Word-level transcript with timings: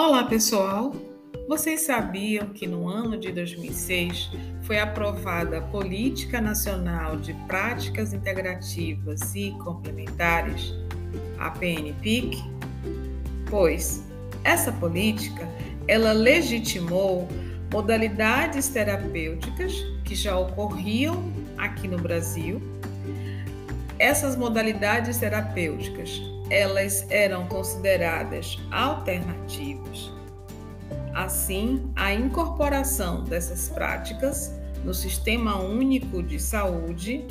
Olá, 0.00 0.22
pessoal! 0.22 0.94
Vocês 1.48 1.80
sabiam 1.80 2.50
que 2.50 2.68
no 2.68 2.88
ano 2.88 3.18
de 3.18 3.32
2006 3.32 4.30
foi 4.62 4.78
aprovada 4.78 5.58
a 5.58 5.60
Política 5.60 6.40
Nacional 6.40 7.16
de 7.16 7.34
Práticas 7.48 8.12
Integrativas 8.12 9.34
e 9.34 9.50
Complementares, 9.64 10.72
a 11.36 11.50
PNPIC? 11.50 12.38
Pois 13.50 14.04
essa 14.44 14.70
política, 14.70 15.48
ela 15.88 16.12
legitimou 16.12 17.26
modalidades 17.72 18.68
terapêuticas 18.68 19.72
que 20.04 20.14
já 20.14 20.38
ocorriam 20.38 21.24
aqui 21.56 21.88
no 21.88 21.98
Brasil. 21.98 22.62
Essas 23.98 24.36
modalidades 24.36 25.18
terapêuticas, 25.18 26.22
elas 26.48 27.04
eram 27.10 27.46
consideradas 27.48 28.56
alternativas. 28.70 30.12
Assim, 31.12 31.90
a 31.96 32.14
incorporação 32.14 33.24
dessas 33.24 33.68
práticas 33.68 34.54
no 34.84 34.94
Sistema 34.94 35.60
Único 35.60 36.22
de 36.22 36.38
Saúde 36.38 37.26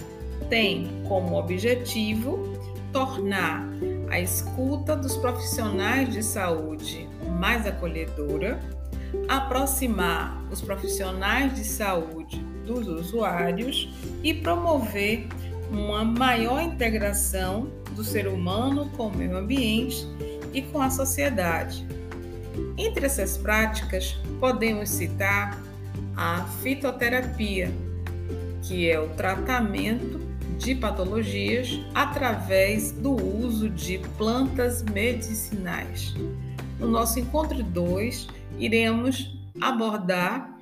tem 0.49 1.02
como 1.07 1.38
objetivo 1.38 2.53
tornar 2.91 3.65
a 4.09 4.20
escuta 4.20 4.93
dos 4.93 5.15
profissionais 5.15 6.12
de 6.12 6.21
saúde 6.21 7.07
mais 7.40 7.65
acolhedora, 7.65 8.59
aproximar 9.29 10.43
os 10.52 10.59
profissionais 10.59 11.55
de 11.55 11.63
saúde 11.63 12.40
dos 12.65 12.88
usuários 12.88 13.90
e 14.21 14.34
promover 14.34 15.27
uma 15.70 16.03
maior 16.03 16.62
integração 16.62 17.70
do 17.91 18.03
ser 18.03 18.27
humano 18.27 18.89
com 18.95 19.07
o 19.07 19.16
meio 19.16 19.38
ambiente 19.38 20.07
e 20.54 20.62
com 20.62 20.82
a 20.82 20.90
sociedade 20.90 21.85
entre 22.77 23.05
essas 23.05 23.37
práticas, 23.37 24.15
podemos 24.40 24.90
citar 24.90 25.62
a 26.15 26.45
fitoterapia, 26.62 27.71
que 28.62 28.90
é 28.90 28.99
o 28.99 29.10
tratamento 29.10 30.20
de 30.57 30.73
patologias 30.73 31.79
através 31.93 32.91
do 32.91 33.12
uso 33.12 33.70
de 33.70 33.99
plantas 34.18 34.84
medicinais. 34.84 36.15
No 36.79 36.88
nosso 36.88 37.20
encontro 37.20 37.62
2, 37.62 38.27
iremos 38.57 39.35
abordar 39.62 40.55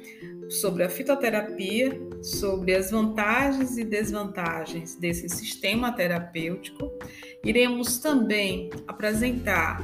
sobre 0.49 0.83
a 0.83 0.89
fitoterapia, 0.89 1.99
sobre 2.25 2.73
as 2.73 2.89
vantagens 2.89 3.77
e 3.77 3.83
desvantagens 3.83 4.95
desse 4.95 5.29
sistema 5.29 5.91
terapêutico. 5.91 6.91
Iremos 7.43 7.99
também 7.99 8.71
apresentar 8.87 9.79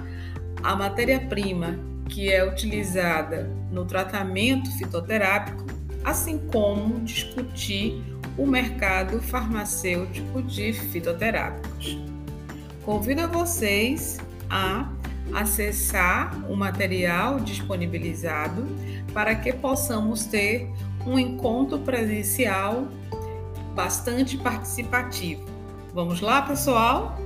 a 0.63 0.75
matéria-prima 0.75 1.79
que 2.09 2.31
é 2.31 2.43
utilizada 2.43 3.43
no 3.71 3.85
tratamento 3.85 4.71
fitoterápico, 4.77 5.65
assim 6.03 6.39
como 6.47 6.99
discutir 7.01 8.03
o 8.35 8.47
mercado 8.47 9.21
farmacêutico 9.21 10.41
de 10.41 10.73
fitoterápicos. 10.73 11.99
Convido 12.83 13.21
a 13.21 13.27
vocês 13.27 14.17
a 14.49 14.91
acessar 15.31 16.35
o 16.51 16.55
material 16.55 17.39
disponibilizado 17.39 18.65
para 19.13 19.35
que 19.35 19.53
possamos 19.53 20.25
ter 20.25 20.67
um 21.05 21.17
encontro 21.17 21.79
presencial 21.79 22.87
bastante 23.73 24.37
participativo. 24.37 25.45
Vamos 25.93 26.21
lá, 26.21 26.41
pessoal? 26.41 27.17